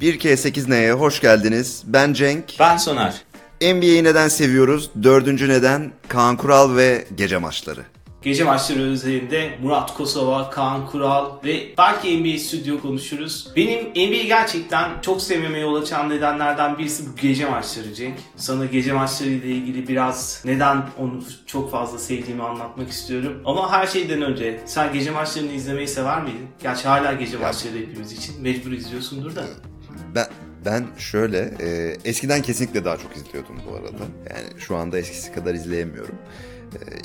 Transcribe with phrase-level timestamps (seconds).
[0.00, 1.82] 1K8N'ye hoş geldiniz.
[1.86, 2.44] Ben Cenk.
[2.60, 3.14] Ben Soner.
[3.60, 4.90] NBA'yi neden seviyoruz?
[5.02, 7.80] Dördüncü neden Kaan Kural ve gece maçları.
[8.22, 13.48] Gece maçları özelinde Murat Kosova, Kaan Kural ve belki NBA stüdyo konuşuruz.
[13.56, 18.14] Benim NBA'yi gerçekten çok sevmeme yol açan nedenlerden birisi bu gece maçları Cenk.
[18.36, 23.42] Sana gece maçları ile ilgili biraz neden onu çok fazla sevdiğimi anlatmak istiyorum.
[23.44, 26.48] Ama her şeyden önce sen gece maçlarını izlemeyi sever miydin?
[26.62, 28.42] Gerçi hala gece maçları hepimiz için.
[28.42, 29.44] Mecbur izliyorsundur da.
[30.16, 30.26] Ben
[30.64, 34.04] ben şöyle e, eskiden kesinlikle daha çok izliyordum bu arada.
[34.30, 36.18] Yani şu anda eskisi kadar izleyemiyorum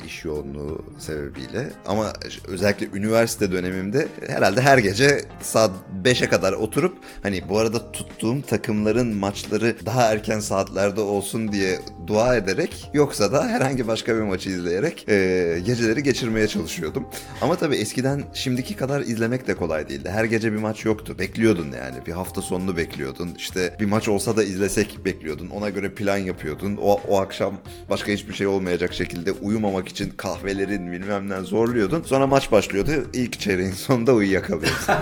[0.06, 1.70] iş yoğunluğu sebebiyle.
[1.86, 2.12] Ama
[2.48, 5.70] özellikle üniversite dönemimde herhalde her gece saat
[6.04, 12.36] 5'e kadar oturup hani bu arada tuttuğum takımların maçları daha erken saatlerde olsun diye dua
[12.36, 17.06] ederek yoksa da herhangi başka bir maçı izleyerek e, geceleri geçirmeye çalışıyordum.
[17.40, 20.10] Ama tabii eskiden şimdiki kadar izlemek de kolay değildi.
[20.10, 21.16] Her gece bir maç yoktu.
[21.18, 22.06] Bekliyordun yani.
[22.06, 23.34] Bir hafta sonunu bekliyordun.
[23.36, 25.48] İşte bir maç olsa da izlesek bekliyordun.
[25.48, 26.78] Ona göre plan yapıyordun.
[26.82, 27.54] O, o akşam
[27.90, 32.02] başka hiçbir şey olmayacak şekilde uyumamak için kahvelerin bilmem ne zorluyordun.
[32.02, 32.90] Sonra maç başlıyordu.
[33.12, 34.78] İlk çeyreğin sonunda uyuyakalıyordun.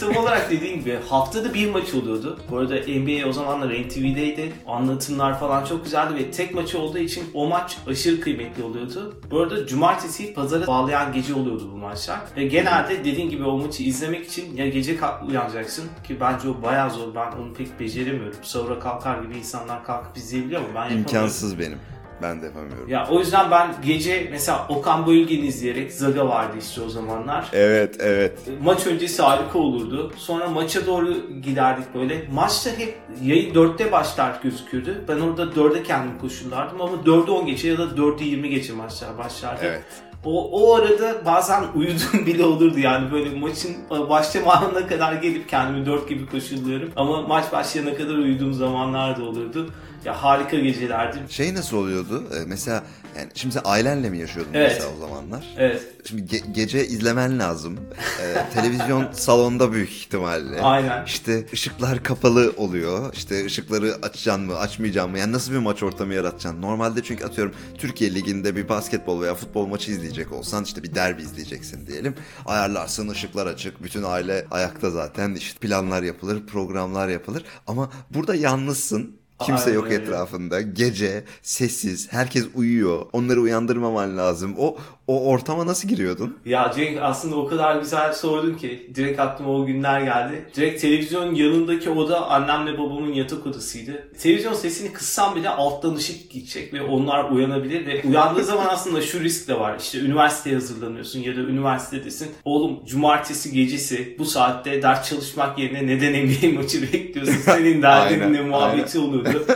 [0.00, 2.40] Tam olarak dediğin gibi haftada bir maç oluyordu.
[2.50, 4.52] Bu arada NBA o zamanlar NTV'deydi.
[4.66, 9.20] Anlatımlar falan çok güzeldi ve tek maçı olduğu için o maç aşırı kıymetli oluyordu.
[9.30, 12.20] Bu arada cumartesi pazara bağlayan gece oluyordu bu maçlar.
[12.36, 16.62] Ve genelde dediğin gibi o maçı izlemek için ya gece kalk uyanacaksın ki bence o
[16.62, 17.14] bayağı zor.
[17.14, 18.36] Ben onu pek beceremiyorum.
[18.42, 20.66] Sonra kalkar gibi insanlar kalkıp izleyebiliyor mu?
[20.68, 20.98] Ben yapamıyorum.
[20.98, 21.78] İmkansız benim.
[22.22, 22.88] Ben de yapamıyorum.
[22.88, 27.48] Ya o yüzden ben gece mesela Okan Bölgen izleyerek Zaga vardı işte o zamanlar.
[27.52, 28.38] Evet, evet.
[28.62, 30.12] Maç öncesi harika olurdu.
[30.16, 32.28] Sonra maça doğru giderdik böyle.
[32.32, 35.04] Maçta hep yayın 4'te başlar gözükürdü.
[35.08, 39.18] Ben orada 4'e kendim koşullardım ama 4'e 10 geçe ya da 4'e 20 geçe maçlar
[39.18, 39.60] başlardı.
[39.64, 39.82] Evet.
[40.24, 45.86] O, o arada bazen uyudum bile olurdu yani böyle maçın başlama anına kadar gelip kendimi
[45.86, 46.90] 4 gibi koşulluyorum.
[46.96, 49.66] Ama maç başlayana kadar uyuduğum zamanlar da olurdu.
[50.04, 51.18] Ya harika gecelerdi.
[51.28, 52.24] Şey nasıl oluyordu?
[52.34, 52.84] Ee, mesela
[53.18, 54.70] yani şimdi sen ailenle mi yaşıyordun Evet.
[54.74, 55.54] mesela o zamanlar?
[55.58, 55.82] Evet.
[56.04, 57.80] Şimdi ge- gece izlemen lazım.
[58.22, 60.60] Ee, televizyon salonda büyük ihtimalle.
[60.60, 61.04] Aynen.
[61.04, 63.14] İşte ışıklar kapalı oluyor.
[63.14, 65.18] İşte ışıkları açacaksın mı, açmayacaksın mı?
[65.18, 66.62] Yani nasıl bir maç ortamı yaratacaksın?
[66.62, 71.22] Normalde çünkü atıyorum Türkiye Ligi'nde bir basketbol veya futbol maçı izleyecek olsan işte bir derbi
[71.22, 72.14] izleyeceksin diyelim.
[72.46, 73.82] Ayarlarsın, ışıklar açık.
[73.82, 75.34] Bütün aile ayakta zaten.
[75.34, 77.44] işte planlar yapılır, programlar yapılır.
[77.66, 79.21] Ama burada yalnızsın.
[79.46, 80.60] Kimse Aynen yok etrafında.
[80.60, 83.06] Gece, sessiz, herkes uyuyor.
[83.12, 84.54] Onları uyandırmaman lazım.
[84.58, 84.76] O
[85.06, 86.38] o ortama nasıl giriyordun?
[86.44, 90.46] Ya Cenk aslında o kadar güzel sordun ki direkt aklıma o günler geldi.
[90.56, 94.08] Direkt televizyonun yanındaki oda annemle babamın yatak odasıydı.
[94.18, 99.20] Televizyon sesini kıssam bile alttan ışık gidecek ve onlar uyanabilir ve uyandığı zaman aslında şu
[99.20, 99.78] risk de var.
[99.80, 102.30] İşte üniversiteye hazırlanıyorsun ya da üniversitedesin.
[102.44, 107.34] Oğlum cumartesi gecesi bu saatte ders çalışmak yerine neden NBA maçı bekliyorsun?
[107.34, 109.46] Senin derdin Aynen, ne muhabbeti olurdu.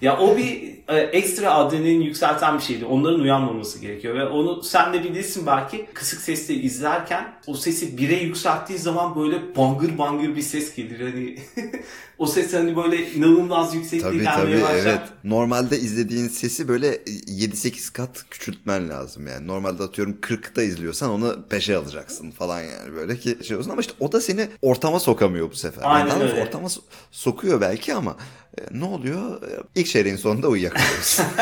[0.00, 2.84] Ya o bir ekstra adrenalin yükselten bir şeydi.
[2.84, 8.16] Onların uyanmaması gerekiyor ve onu sen de bilirsin belki kısık sesle izlerken o sesi bire
[8.16, 11.00] yükselttiği zaman böyle bangır bangır bir ses gelir.
[11.00, 11.38] Hani
[12.18, 14.76] o ses hani böyle inanılmaz yüksekliğe Tabii gelmeye tabii başlar.
[14.90, 15.00] evet.
[15.24, 19.46] Normalde izlediğin sesi böyle 7-8 kat küçültmen lazım yani.
[19.46, 23.92] Normalde atıyorum 40'ta izliyorsan onu 5'e alacaksın falan yani böyle ki şey olsun ama işte
[24.00, 25.82] o da seni ortama sokamıyor bu sefer.
[25.84, 26.42] Aynen doğrusu öyle.
[26.42, 28.16] Ortama so- sokuyor belki ama
[28.58, 29.42] e, ne oluyor?
[29.42, 31.20] E, İlk çeyreğin sonunda uyuyakalıyoruz.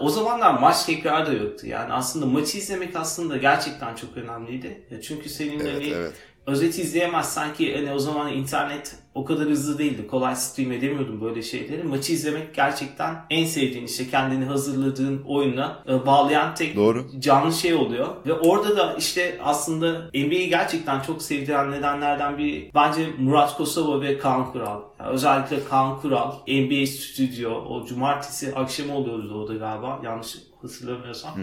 [0.00, 1.66] O zamanlar maç tekrarı da yoktu.
[1.66, 4.86] Yani aslında maçı izlemek aslında gerçekten çok önemliydi.
[4.90, 6.12] Ya Çünkü senin Evet, hani evet.
[6.46, 10.06] özeti izleyemezsen ki hani o zaman internet o kadar hızlı değildi.
[10.06, 11.82] Kolay stream edemiyordum böyle şeyleri.
[11.82, 17.06] Maçı izlemek gerçekten en sevdiğin işte kendini hazırladığın oyuna e, bağlayan tek Doğru.
[17.18, 18.08] canlı şey oluyor.
[18.26, 24.18] Ve orada da işte aslında NBA'yi gerçekten çok sevdiren nedenlerden biri bence Murat Kosova ve
[24.18, 24.80] Kaan Kural.
[25.00, 31.34] Yani özellikle Kaan Kural, NBA Stüdyo o cumartesi akşamı oluyordu o da galiba yanlış hatırlamıyorsam.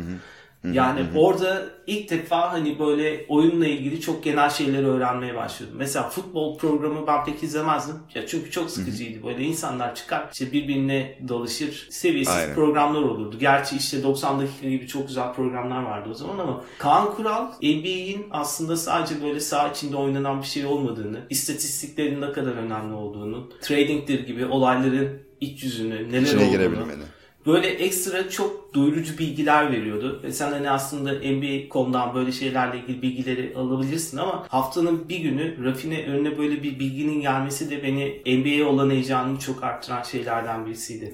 [0.71, 5.73] Yani orada ilk defa hani böyle oyunla ilgili çok genel şeyleri öğrenmeye başladım.
[5.77, 7.95] Mesela futbol programı ben pek izlemezdim.
[8.15, 9.23] Ya çünkü çok sıkıcıydı.
[9.23, 11.87] Böyle insanlar çıkar işte birbirine dalışır.
[11.91, 12.55] Seviyesiz Aynen.
[12.55, 13.39] programlar olurdu.
[13.39, 18.25] Gerçi işte 90 dakika gibi çok güzel programlar vardı o zaman ama Kaan Kural NBA'in
[18.31, 24.27] aslında sadece böyle saha içinde oynanan bir şey olmadığını, istatistiklerin ne kadar önemli olduğunu, tradingdir
[24.27, 27.03] gibi olayların iç yüzünü, neler İçine olduğunu girebilmeni.
[27.45, 30.21] Böyle ekstra çok doyurucu bilgiler veriyordu.
[30.23, 36.05] Ve sen hani aslında NBA.com'dan böyle şeylerle ilgili bilgileri alabilirsin ama haftanın bir günü Rafine
[36.05, 41.13] önüne böyle bir bilginin gelmesi de beni NBA'ye olan heyecanımı çok arttıran şeylerden birisiydi.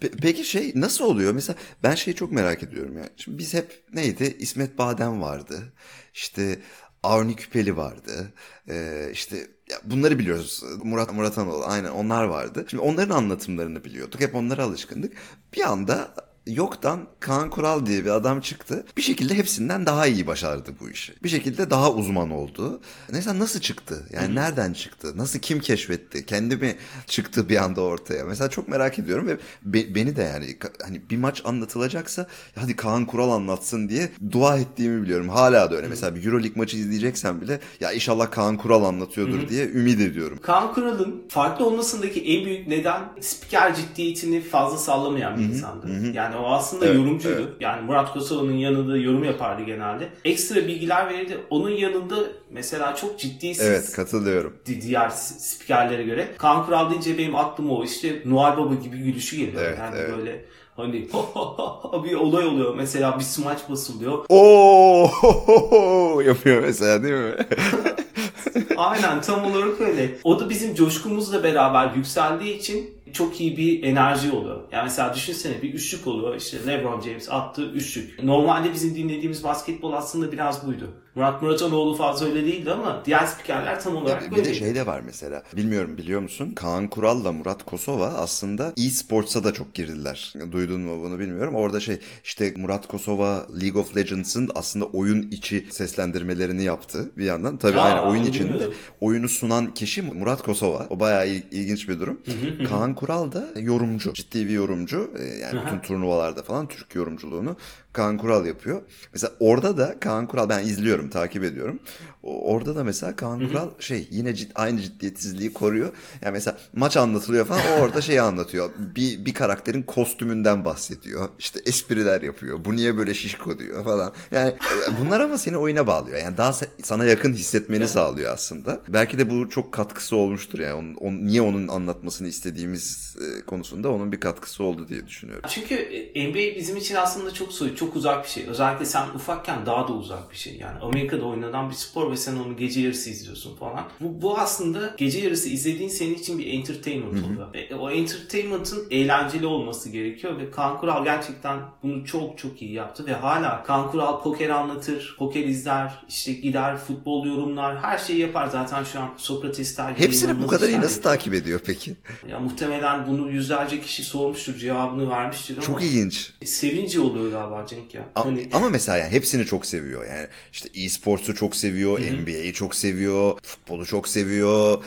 [0.00, 1.32] Pe- Peki şey nasıl oluyor?
[1.32, 3.08] Mesela ben şeyi çok merak ediyorum yani.
[3.16, 4.36] Şimdi biz hep neydi?
[4.38, 5.72] İsmet Badem vardı.
[6.14, 6.58] İşte
[7.04, 8.32] Avni Küpeli vardı.
[8.68, 9.36] Ee, işte
[9.70, 10.62] ya bunları biliyoruz.
[10.84, 12.66] Murat Murat Anoğlu aynen onlar vardı.
[12.70, 14.20] Şimdi onların anlatımlarını biliyorduk.
[14.20, 15.12] Hep onlara alışkındık.
[15.56, 16.14] Bir anda
[16.46, 18.84] yoktan Kaan Kural diye bir adam çıktı.
[18.96, 21.12] Bir şekilde hepsinden daha iyi başardı bu işi.
[21.22, 22.80] Bir şekilde daha uzman oldu.
[23.12, 24.06] Mesela nasıl çıktı?
[24.12, 24.34] Yani Hı-hı.
[24.34, 25.12] nereden çıktı?
[25.16, 26.26] Nasıl kim keşfetti?
[26.26, 26.76] Kendi mi
[27.06, 28.24] çıktı bir anda ortaya?
[28.24, 32.26] Mesela çok merak ediyorum ve be- beni de yani hani bir maç anlatılacaksa
[32.58, 35.28] hadi Kaan Kural anlatsın diye dua ettiğimi biliyorum.
[35.28, 35.82] Hala da öyle.
[35.82, 35.90] Hı-hı.
[35.90, 39.48] Mesela bir Euroleague maçı izleyeceksen bile ya inşallah Kaan Kural anlatıyordur Hı-hı.
[39.48, 40.38] diye ümit ediyorum.
[40.42, 45.52] Kaan Kural'ın farklı olmasındaki en büyük neden spiker ciddiyetini fazla sallamayan bir Hı-hı.
[45.52, 45.86] insandı.
[45.86, 46.06] Hı-hı.
[46.06, 47.36] Yani yani o aslında evet, yorumcuydu.
[47.36, 47.60] Evet.
[47.60, 50.08] Yani Murat Kosova'nın yanında yorum yapardı genelde.
[50.24, 51.38] Ekstra bilgiler verirdi.
[51.50, 52.16] Onun yanında
[52.50, 54.56] mesela çok ciddi Evet katılıyorum.
[54.66, 56.28] Diğer spikerlere göre.
[56.38, 59.62] Kaan Kural deyince benim aklıma o işte Noel Baba gibi gülüşü geliyor.
[59.62, 60.16] Evet, yani evet.
[60.16, 60.44] böyle
[60.76, 60.92] Hani
[62.04, 62.74] bir olay oluyor.
[62.74, 64.24] Mesela bir smaç basılıyor.
[64.28, 67.34] Oo yapıyor mesela değil mi?
[68.76, 70.18] Aynen tam olarak öyle.
[70.24, 74.60] O da bizim coşkumuzla beraber yükseldiği için çok iyi bir enerji oluyor.
[74.72, 76.34] Yani mesela düşünsene bir üçlük oluyor.
[76.36, 78.22] İşte LeBron James attı üçlük.
[78.22, 80.94] Normalde bizim dinlediğimiz basketbol aslında biraz buydu.
[81.14, 84.42] Murat Muratanoğlu fazla öyle değildi ama diğer spikerler tam olarak böyle.
[84.42, 85.42] Bir de şey de var mesela.
[85.56, 86.52] Bilmiyorum biliyor musun?
[86.56, 90.32] Kaan Kural'la Murat Kosova aslında e-sports'a da çok girdiler.
[90.52, 91.54] Duydun mu bunu bilmiyorum.
[91.54, 97.56] Orada şey işte Murat Kosova League of Legends'ın aslında oyun içi seslendirmelerini yaptı bir yandan.
[97.56, 98.68] Tabii Aa, aynen oyun içinde
[99.00, 100.86] oyunu sunan kişi Murat Kosova.
[100.90, 102.20] O bayağı ilginç bir durum.
[102.68, 104.12] Kaan Kural da yorumcu.
[104.12, 105.10] Ciddi bir yorumcu.
[105.18, 107.56] Ee, yani bütün turnuvalarda falan Türk yorumculuğunu
[107.94, 108.82] Kaan Kural yapıyor.
[109.12, 111.78] Mesela orada da Kaan Kural ben izliyorum, takip ediyorum.
[112.22, 115.92] Orada da mesela Kaan Kural şey yine cid, aynı ciddiyetsizliği koruyor.
[116.22, 118.70] Yani mesela maç anlatılıyor falan o orada şeyi anlatıyor.
[118.96, 121.28] Bir, bir karakterin kostümünden bahsediyor.
[121.38, 122.64] İşte espriler yapıyor.
[122.64, 124.12] Bu niye böyle şişko diyor falan.
[124.30, 124.54] Yani
[125.00, 126.18] bunlar ama seni oyuna bağlıyor.
[126.18, 126.52] Yani daha
[126.82, 128.80] sana yakın hissetmeni sağlıyor aslında.
[128.88, 130.74] Belki de bu çok katkısı olmuştur yani.
[130.74, 135.50] Onun, on, niye onun anlatmasını istediğimiz e, konusunda onun bir katkısı oldu diye düşünüyorum.
[135.54, 138.46] Çünkü e, NBA bizim için aslında çok soyut, çok uzak bir şey.
[138.46, 140.56] Özellikle sen ufakken daha da uzak bir şey.
[140.56, 143.84] Yani Amerika'da oynanan bir spor ve sen onu gece yarısı izliyorsun falan.
[144.00, 147.54] Bu, bu aslında gece yarısı izlediğin senin için bir entertainment oluyor.
[147.54, 153.06] E, o entertainment'ın eğlenceli olması gerekiyor ve Kaan Kural gerçekten bunu çok çok iyi yaptı
[153.06, 158.46] ve hala Kaan Kural poker anlatır, poker izler, işte gider futbol yorumlar, her şeyi yapar
[158.46, 161.96] zaten şu an Sokrates'ler Hepsini bu kadar iyi nasıl takip ediyor peki?
[162.28, 165.66] Ya muhtemelen bunu yüzlerce kişi sormuştur, cevabını vermiştir ama.
[165.66, 166.32] Çok ilginç.
[166.42, 168.08] E, sevinci oluyor galiba Cenk ya.
[168.14, 168.48] A- hani...
[168.52, 170.06] Ama mesela yani hepsini çok seviyor.
[170.06, 171.98] Yani işte e-sports'u çok seviyor.
[172.00, 174.84] NBA'yi çok seviyor, futbolu çok seviyor,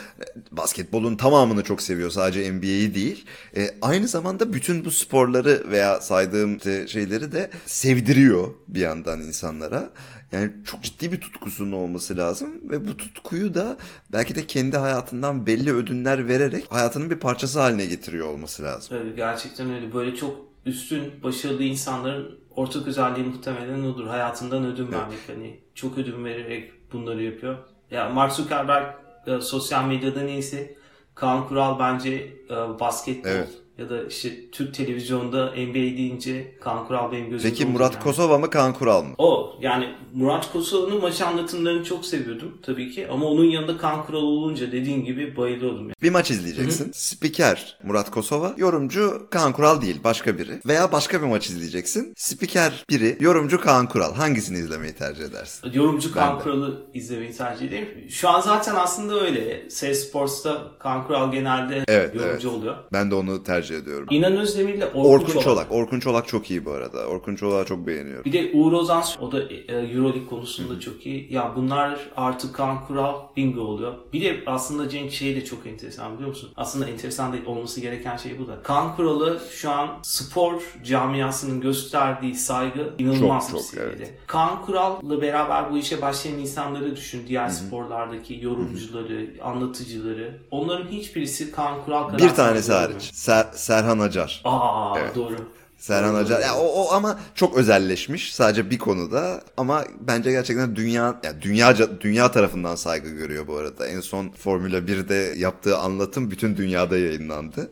[0.50, 2.10] basketbolun tamamını çok seviyor.
[2.10, 3.24] Sadece NBA'yi değil.
[3.56, 9.90] E, aynı zamanda bütün bu sporları veya saydığım şeyleri de sevdiriyor bir yandan insanlara.
[10.32, 13.76] Yani çok ciddi bir tutkusunun olması lazım ve bu tutkuyu da
[14.12, 18.96] belki de kendi hayatından belli ödünler vererek hayatının bir parçası haline getiriyor olması lazım.
[18.96, 19.94] Evet gerçekten öyle.
[19.94, 24.06] Böyle çok üstün, başarılı insanların ortak özelliği muhtemelen odur.
[24.06, 25.18] Hayatından ödün vermek.
[25.26, 25.36] Evet.
[25.36, 27.58] Hani çok ödün vererek bunları yapıyor.
[27.90, 28.94] Ya Mark Zuckerberg
[29.26, 30.76] e, sosyal medyada neyse
[31.14, 32.10] Kaan Kural bence
[32.50, 37.66] e, basketbol evet ya da işte Türk televizyonda NBA deyince Kaan Kural benim gözümde Peki
[37.66, 38.02] Murat yani.
[38.02, 39.14] Kosova mı Kaan Kural mı?
[39.18, 44.22] O yani Murat Kosova'nın maç anlatımlarını çok seviyordum tabii ki ama onun yanında Kaan Kural
[44.22, 45.82] olunca dediğin gibi bayılıyordum.
[45.82, 45.94] Yani.
[46.02, 46.84] Bir maç izleyeceksin.
[46.84, 46.92] Hı-hı.
[46.94, 50.60] Spiker Murat Kosova, yorumcu Kaan Kural değil başka biri.
[50.66, 52.14] Veya başka bir maç izleyeceksin.
[52.16, 54.14] Spiker biri, yorumcu Kaan Kural.
[54.14, 55.72] Hangisini izlemeyi tercih edersin?
[55.72, 57.88] Yorumcu Kaan Kural'ı izlemeyi tercih ederim.
[58.08, 59.70] Şu an zaten aslında öyle.
[59.70, 62.58] S Sports'ta Kaan Kural genelde evet, yorumcu evet.
[62.58, 62.76] oluyor.
[62.92, 64.06] Ben de onu tercih tercih ediyorum.
[64.10, 65.44] İnan Özdemir'le Orkun, Orkun Çolak.
[65.44, 65.72] Çolak.
[65.72, 67.06] Orkun Çolak çok iyi bu arada.
[67.06, 68.24] Orkun Çolak'ı çok beğeniyorum.
[68.24, 70.80] Bir de Uğur Ozan o da e, Euroleague konusunda Hı.
[70.80, 71.34] çok iyi.
[71.34, 73.94] Ya bunlar artık kan kural bingo oluyor.
[74.12, 76.50] Bir de aslında Cenk şey de çok enteresan biliyor musun?
[76.56, 78.62] Aslında enteresan değil olması gereken şey bu da.
[78.62, 83.96] Kan kuralı şu an spor camiasının gösterdiği saygı inanılmaz çok, bir çok, seviyede.
[83.98, 84.14] Evet.
[84.26, 87.26] Kan kuralla beraber bu işe başlayan insanları düşün.
[87.28, 87.54] Diğer Hı-hı.
[87.54, 89.44] sporlardaki yorumcuları, Hı-hı.
[89.44, 90.38] anlatıcıları.
[90.50, 93.10] Onların hiçbirisi kan kural kadar Bir tanesi hariç.
[93.12, 94.42] Ser, Serhan Acar.
[94.44, 95.14] Aa evet.
[95.14, 95.34] doğru.
[95.78, 96.14] Serhan.
[96.14, 96.40] Acar.
[96.40, 102.00] Ya o, o ama çok özelleşmiş sadece bir konuda ama bence gerçekten dünya ya dünyaca
[102.00, 103.86] dünya tarafından saygı görüyor bu arada.
[103.86, 107.70] En son Formula 1'de yaptığı anlatım bütün dünyada yayınlandı.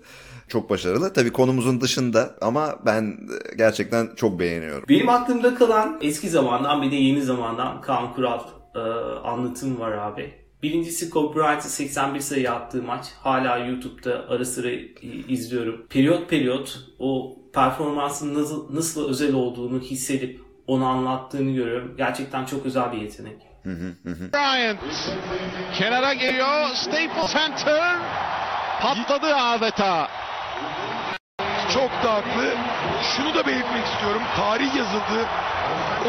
[0.48, 1.12] Çok başarılı.
[1.12, 3.18] Tabii konumuzun dışında ama ben
[3.58, 4.88] gerçekten çok beğeniyorum.
[4.88, 8.40] Benim aklımda kalan eski zamandan bir de yeni zamandan Kaan Kural
[8.74, 8.78] e,
[9.24, 10.45] anlatım var abi.
[10.62, 13.06] Birincisi Kobe Bryant'ın 81 sayı attığı maç.
[13.22, 14.70] Hala YouTube'da ara sıra
[15.28, 15.86] izliyorum.
[15.90, 21.94] Periyot periyot o performansın nasıl, nasıl özel olduğunu hissedip onu anlattığını görüyorum.
[21.96, 23.36] Gerçekten çok özel bir yetenek.
[24.32, 24.78] Bryant
[25.74, 26.68] kenara geliyor.
[26.74, 27.96] Staples Center
[28.80, 30.08] patladı adeta.
[31.74, 32.54] Çok da haklı.
[33.16, 34.22] Şunu da belirtmek istiyorum.
[34.36, 35.26] Tarih yazıldı.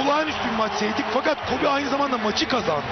[0.02, 2.84] Olağanüstü bir maç seyrettik fakat Kobe aynı zamanda maçı kazandı.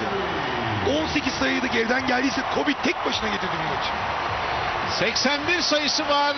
[0.86, 3.90] 18 sayıyı da geriden geldiyse Kobe tek başına getirdi bu maçı.
[4.98, 6.36] 81 sayısı var.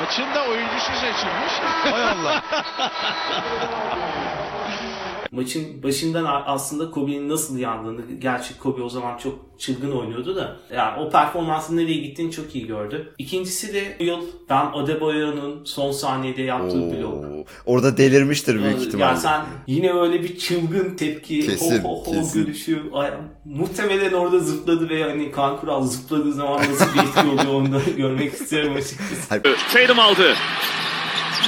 [0.00, 1.52] Maçın da oyuncusu seçilmiş.
[1.92, 2.42] Hay Allah.
[5.32, 11.00] Maçın başından aslında Kobe'nin nasıl yandığını, gerçi Kobe o zaman çok çılgın oynuyordu da yani
[11.00, 13.14] o performansın nereye gittiğini çok iyi gördü.
[13.18, 14.18] İkincisi de bu yıl
[14.50, 17.14] ben Adebayo'nun son saniyede yaptığı blok.
[17.14, 19.16] Oo, Orada delirmiştir büyük Ya ihtimalle.
[19.16, 22.44] sen yine öyle bir çılgın tepki, Kesin, ho ho ho kesin.
[22.44, 22.82] gülüşü.
[22.92, 23.10] Ay,
[23.44, 27.80] muhtemelen orada zıpladı ve hani Kaan Kural zıpladığı zaman nasıl bir etki oluyor onu da
[27.96, 29.28] görmek isterim açıkçası.
[29.72, 30.34] Tatum aldı.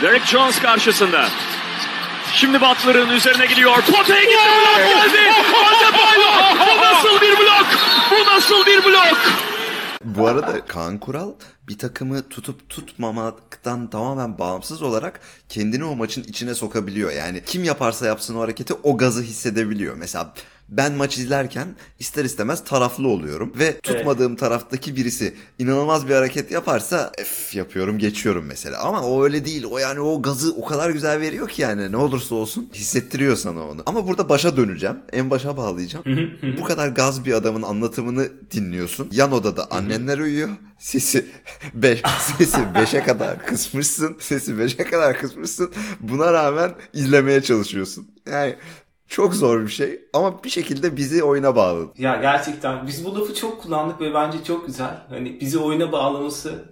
[0.02, 1.24] Derek Jones karşısında.
[2.40, 3.76] Şimdi Butler'ın üzerine gidiyor.
[3.76, 5.18] Potaya gitti blok geldi.
[5.66, 6.28] Adebayo.
[6.60, 7.66] Bu nasıl bir blok?
[8.10, 9.18] Bu nasıl bir blok?
[10.04, 11.32] Bu arada Kaan Kural
[11.68, 17.12] bir takımı tutup tutmamaktan tamamen bağımsız olarak kendini o maçın içine sokabiliyor.
[17.12, 19.94] Yani kim yaparsa yapsın o hareketi o gazı hissedebiliyor.
[19.96, 20.34] Mesela
[20.68, 27.12] ben maç izlerken ister istemez taraflı oluyorum ve tutmadığım taraftaki birisi inanılmaz bir hareket yaparsa
[27.18, 28.78] ef yapıyorum geçiyorum mesela.
[28.84, 29.64] Ama o öyle değil.
[29.70, 33.68] O yani o gazı o kadar güzel veriyor ki yani ne olursa olsun hissettiriyor sana
[33.68, 33.82] onu.
[33.86, 34.96] Ama burada başa döneceğim.
[35.12, 36.04] En başa bağlayacağım.
[36.60, 39.08] Bu kadar gaz bir adamın anlatımını dinliyorsun.
[39.12, 40.48] Yan odada annenler uyuyor.
[40.78, 41.26] Sesi
[41.74, 42.02] 5
[42.38, 44.16] sesi 5'e kadar kısmışsın.
[44.20, 45.70] Sesi 5'e kadar kısmışsın.
[46.00, 48.08] Buna rağmen izlemeye çalışıyorsun.
[48.30, 48.56] Yani
[49.08, 51.90] çok zor bir şey ama bir şekilde bizi oyuna bağladı.
[51.98, 54.98] Ya gerçekten biz bu lafı çok kullandık ve bence çok güzel.
[55.08, 56.64] Hani bizi oyuna bağlaması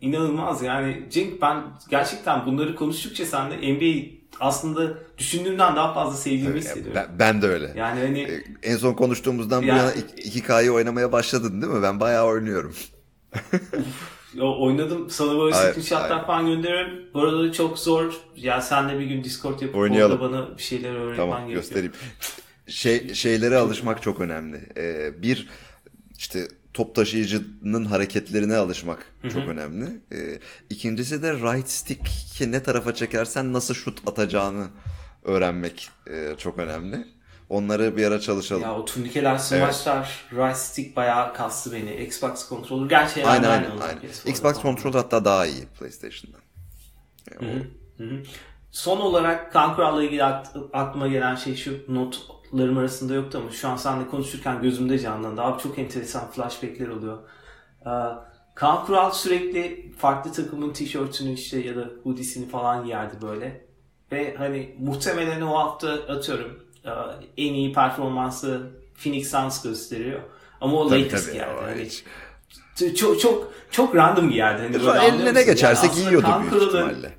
[0.00, 0.62] inanılmaz.
[0.62, 4.06] Yani Cenk ben gerçekten bunları konuştukça sen de NBA
[4.40, 6.92] aslında düşündüğümden daha fazla sevdiğimi hissediyorum.
[6.94, 7.72] Ben, ben de öyle.
[7.76, 11.82] Yani hani Ee, En son konuştuğumuzdan bu Ya- yana 2K'yı oynamaya başladın değil mi?
[11.82, 12.74] Ben bayağı oynuyorum.
[14.40, 16.26] Oynadım sana böyle Ay- screenshotlar ay.
[16.26, 16.92] falan gönderiyorum.
[17.14, 18.14] Bu arada çok zor.
[18.36, 20.20] Ya sen de bir gün Discord yapıp Oynayalım.
[20.20, 21.62] orada bana bir şeyler öğretmen Tamam gerekiyor.
[21.62, 21.92] göstereyim.
[22.66, 24.60] Şey, şeylere alışmak çok önemli.
[24.76, 25.48] Ee, bir
[26.18, 29.84] işte top taşıyıcının hareketlerine alışmak çok önemli.
[30.12, 30.38] Ee,
[30.70, 34.66] ikincisi de right stick'i ne tarafa çekersen nasıl şut atacağını
[35.22, 37.06] öğrenmek e, çok önemli.
[37.48, 38.62] Onları bir ara çalışalım.
[38.62, 41.94] Ya o turnikeler, smaçlar, right stick bayağı kastı beni.
[42.04, 42.86] Xbox controller.
[42.86, 43.70] Gerçi aynen aynen.
[43.70, 44.02] aynen.
[44.02, 44.62] PS4'da Xbox.
[44.62, 46.40] Control hatta daha iyi PlayStation'dan.
[48.70, 50.24] Son olarak Kankural'la ilgili
[50.72, 55.42] aklıma gelen şey şu notlarım arasında yoktu ama şu an seninle konuşurken gözümde canlandı.
[55.42, 57.18] Abi çok enteresan flashbackler oluyor.
[57.86, 57.90] Ee,
[58.54, 63.66] Kaan Kural sürekli farklı takımın tişörtünü işte ya da hoodiesini falan giyerdi böyle.
[64.12, 66.63] Ve hani muhtemelen o hafta atıyorum
[67.36, 68.60] en iyi performansı
[68.94, 70.20] Phoenix Suns gösteriyor.
[70.60, 72.04] Ama o Tabii, Lakers tabii, o Hani hiç.
[72.96, 74.62] çok çok çok random giyerdi.
[74.62, 75.46] Hani böyle anlıyor Eline ne musun?
[75.46, 77.12] geçerse Yani Kaan büyük Kural'ın- ihtimalle.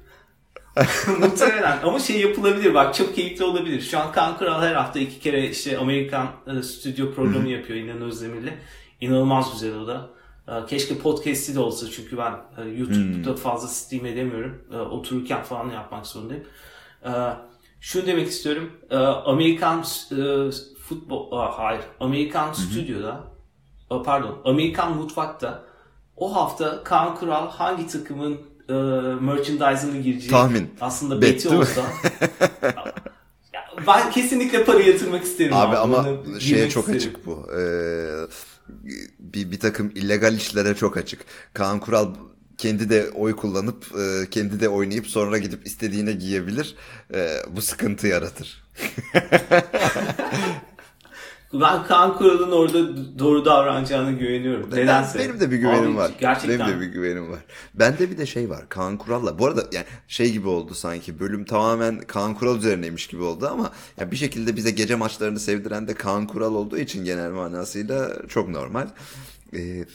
[1.20, 3.82] Muhtemelen ama şey yapılabilir bak çok keyifli olabilir.
[3.82, 8.02] Şu an Kaan Kural her hafta iki kere işte Amerikan e, stüdyo programı yapıyor İnan
[8.02, 8.54] Özdemir'le.
[9.02, 10.10] İnanılmaz güzel o da.
[10.48, 14.62] E, keşke podcast'i de olsa çünkü ben e, YouTube'da fazla stream edemiyorum.
[14.74, 16.44] E, otururken falan yapmak zorundayım.
[17.06, 17.10] E,
[17.80, 18.72] şunu demek istiyorum.
[18.90, 19.80] E, Amerikan
[20.12, 20.52] e,
[20.90, 23.24] futbol, hayır Amerikan stüdyoda
[23.92, 25.64] e, pardon Amerikan mutfakta
[26.16, 28.34] o hafta Kaan Kural hangi takımın
[28.70, 28.74] e,
[29.22, 30.70] merchandise'ını girecek Tahmin.
[30.82, 31.82] aslında Bet, beti olsa
[33.54, 35.54] Ya, ben kesinlikle para yatırmak isterim.
[35.54, 36.98] Abi ama Bunu şeye çok isterim.
[37.00, 37.48] açık bu.
[37.60, 38.08] Ee,
[39.20, 41.26] bir, bir takım illegal işlere çok açık.
[41.54, 42.14] Kaan Kural
[42.58, 46.76] kendi de oy kullanıp e, kendi de oynayıp sonra gidip istediğine giyebilir.
[47.14, 48.64] E, bu sıkıntı yaratır.
[51.62, 54.72] Ben Kaan Kural'ın orada doğru davranacağına güveniyorum.
[54.72, 55.20] Ben- Nedense.
[55.20, 56.12] benim de bir güvenim Abi, var.
[56.20, 56.60] Gerçekten.
[56.60, 57.40] Benim de bir güvenim var.
[57.74, 58.70] Bende bir de şey var.
[58.70, 59.40] Kaan Kural'la.
[59.40, 61.20] Bu arada yani şey gibi oldu sanki.
[61.20, 65.88] Bölüm tamamen Kaan Kural üzerineymiş gibi oldu ama ya bir şekilde bize gece maçlarını sevdiren
[65.88, 68.88] de Kaan Kural olduğu için genel manasıyla çok normal.
[69.54, 69.86] Ee,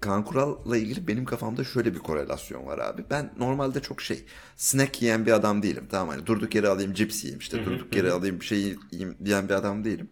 [0.00, 3.04] Kaan Kural'la ilgili benim kafamda şöyle bir korelasyon var abi.
[3.10, 4.24] Ben normalde çok şey
[4.56, 5.86] snack yiyen bir adam değilim.
[5.90, 9.48] Tamam hani durduk yere alayım cips yiyeyim işte durduk yere alayım bir şey yiyeyim diyen
[9.48, 10.10] bir adam değilim.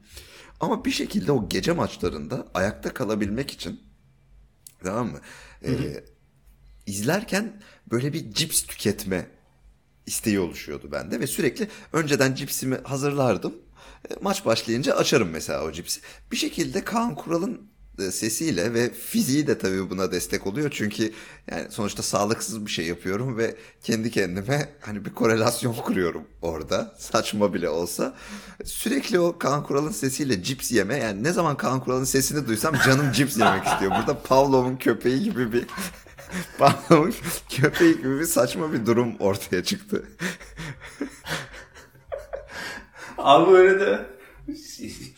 [0.60, 3.80] Ama bir şekilde o gece maçlarında ayakta kalabilmek için
[4.84, 5.20] tamam mı?
[5.64, 6.04] Ee,
[6.86, 9.26] izlerken böyle bir cips tüketme
[10.06, 13.54] isteği oluşuyordu bende ve sürekli önceden cipsimi hazırlardım.
[14.10, 16.00] E, Maç başlayınca açarım mesela o cipsi.
[16.32, 20.70] Bir şekilde Kaan Kural'ın sesiyle ve fiziği de tabii buna destek oluyor.
[20.70, 21.12] Çünkü
[21.50, 26.94] yani sonuçta sağlıksız bir şey yapıyorum ve kendi kendime hani bir korelasyon kuruyorum orada.
[26.98, 28.14] Saçma bile olsa.
[28.64, 30.96] Sürekli o Kaan Kural'ın sesiyle cips yeme.
[30.96, 33.90] Yani ne zaman Kaan Kural'ın sesini duysam canım cips yemek istiyor.
[33.90, 35.66] Burada Pavlov'un köpeği gibi bir
[36.58, 37.14] Pavlov'un
[37.48, 40.04] köpeği gibi bir saçma bir durum ortaya çıktı.
[43.18, 44.06] Abi bu arada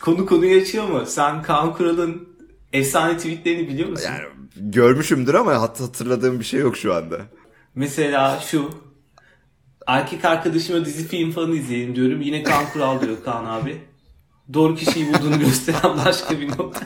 [0.00, 1.06] konu konuyu açıyor mu?
[1.06, 2.28] Sen Kaan Kural'ın
[2.72, 4.06] efsane tweetlerini biliyor musun?
[4.06, 4.22] Yani
[4.56, 7.20] görmüşümdür ama hat hatırladığım bir şey yok şu anda.
[7.74, 8.70] Mesela şu
[9.86, 12.20] erkek arkadaşıma dizi film falan izleyelim diyorum.
[12.20, 13.80] Yine Kaan Kural diyor Kaan abi.
[14.52, 16.80] Doğru kişiyi bulduğunu gösteren başka bir nokta.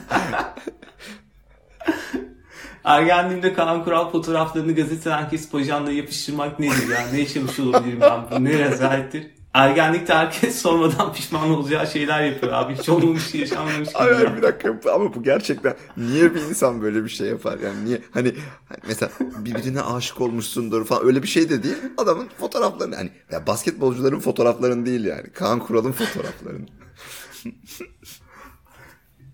[2.84, 7.06] Ergenliğimde Kaan Kural fotoğraflarını gazeteden kesip ajanla yapıştırmak nedir ya?
[7.12, 8.30] Ne yaşamış olabilirim ben?
[8.30, 9.26] Bu ne rezalettir?
[9.54, 12.74] Ergenlikte herkes sormadan pişman olacağı şeyler yapıyor abi.
[12.74, 14.02] Hiç olmamış, yaşanmamış gibi.
[14.02, 14.36] Ya.
[14.36, 18.34] bir dakika ama bu gerçekten niye bir insan böyle bir şey yapar yani niye hani,
[18.68, 23.46] hani mesela birbirine aşık olmuşsundur falan öyle bir şey de değil adamın fotoğraflarını hani ya
[23.46, 26.66] basketbolcuların fotoğraflarını değil yani Kaan Kural'ın fotoğraflarını.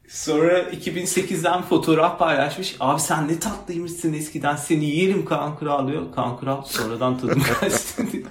[0.08, 2.76] Sonra 2008'den fotoğraf paylaşmış.
[2.80, 4.56] Abi sen ne tatlıymışsın eskiden.
[4.56, 6.12] Seni yerim Kaan Kural diyor.
[6.14, 8.26] Kaan Kural sonradan tadım kaçtı diyor.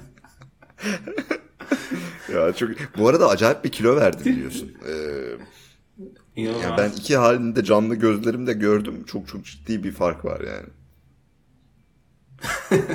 [2.35, 4.71] Ya çok bu arada acayip bir kilo verdi biliyorsun.
[4.87, 6.63] Ee, İnanılmaz.
[6.63, 9.03] yani ben iki halini de canlı gözlerimle gördüm.
[9.07, 10.67] Çok çok ciddi bir fark var yani.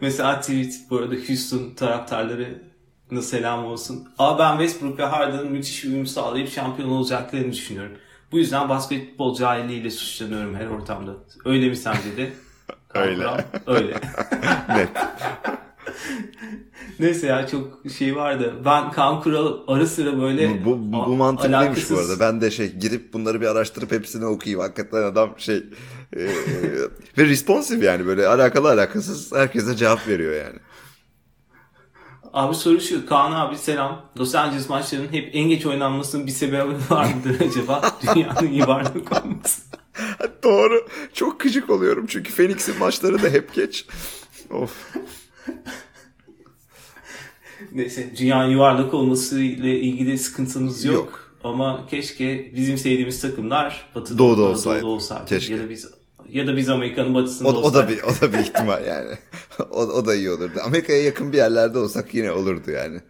[0.00, 4.08] Mesela tweet bu arada Houston taraftarlarına selam olsun.
[4.18, 7.92] Abi ben Westbrook ve Harden'ın müthiş uyum sağlayıp şampiyon olacaklarını düşünüyorum.
[8.32, 11.12] Bu yüzden basketbol cahilliğiyle suçlanıyorum her ortamda.
[11.44, 12.32] Öyle mi sence de?
[12.94, 13.26] Öyle.
[13.66, 13.94] Öyle.
[14.68, 14.88] Net.
[17.00, 18.54] Neyse ya çok şey vardı.
[18.64, 22.20] Ben Kaan Kural ara sıra böyle Bu, bu, bu mantıklıymış alakasız- bu arada.
[22.20, 24.60] Ben de şey girip bunları bir araştırıp hepsini okuyayım.
[24.60, 25.56] Hakikaten adam şey
[26.16, 26.20] e,
[27.18, 30.58] ve responsif yani böyle alakalı alakasız herkese cevap veriyor yani.
[32.32, 33.06] Abi soru şu.
[33.06, 34.04] Kaan abi selam.
[34.18, 37.82] Los Angeles maçlarının hep en geç oynanmasının bir sebebi var mıdır acaba?
[38.14, 39.62] Dünyanın iyi varlık olması.
[40.42, 40.86] Doğru.
[41.14, 43.86] Çok gıcık oluyorum çünkü Phoenix'in maçları da hep geç.
[44.50, 44.70] Of.
[47.72, 50.94] Neyse dünyanın yuvarlak olması ile ilgili sıkıntımız yok.
[50.94, 51.24] Yok.
[51.44, 54.86] Ama keşke bizim sevdiğimiz takımlar Batı'da Doğuda olsaydı.
[54.86, 55.24] olsaydı.
[55.26, 55.54] Keşke.
[55.54, 55.86] Ya da biz
[56.28, 57.90] ya da biz Amerika'nın batısında O, o da olsaydık.
[57.90, 59.10] bir o da bir ihtimal yani.
[59.70, 60.60] o, o da iyi olurdu.
[60.64, 63.00] Amerika'ya yakın bir yerlerde olsak yine olurdu yani.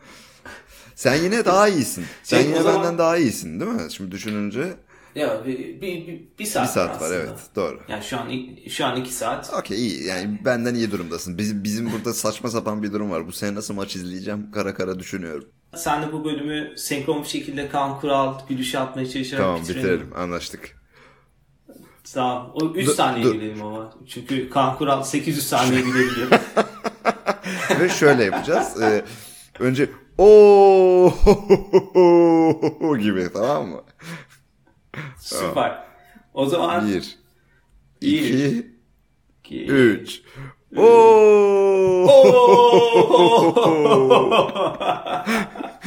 [0.95, 2.05] Sen yine daha iyisin.
[2.23, 3.93] Sen Şey, yine zaman- benden daha iyisin değil mi?
[3.93, 4.75] Şimdi düşününce
[5.15, 7.15] Ya bir, bir, bir, bir saat, bir saat var aslında.
[7.15, 7.81] evet doğru.
[7.89, 8.29] Yani şu an
[8.69, 9.55] şu an iki saat.
[9.59, 11.39] Okey iyi yani benden iyi durumdasın.
[11.39, 13.27] Bizim, bizim burada saçma sapan bir durum var.
[13.27, 15.49] Bu sene nasıl maç izleyeceğim kara kara düşünüyorum.
[15.77, 19.83] Sen de bu bölümü senkron bir şekilde Kaan Kural gülüşü atmaya çalışarak Tamam bitirelim.
[19.85, 20.79] bitirelim anlaştık.
[22.15, 22.51] Tamam.
[22.55, 23.35] O 3 Dur- saniye dur.
[23.35, 23.95] gülelim ama.
[24.09, 26.29] Çünkü Kaan Kural 800 saniye gülebiliyor.
[27.81, 28.83] Ve şöyle yapacağız.
[28.83, 29.05] Ee,
[29.59, 31.15] önce o
[33.01, 33.83] gibi tamam mı?
[35.19, 35.79] Süper.
[36.35, 37.19] O zaman Bir,
[38.01, 38.67] iki,
[39.41, 40.23] iki, üç.
[40.77, 42.09] Oo.